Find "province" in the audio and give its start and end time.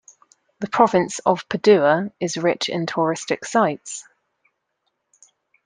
0.67-1.19